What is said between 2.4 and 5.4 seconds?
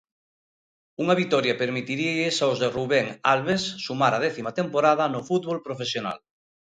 de Rubén Albés sumar a décima temporada no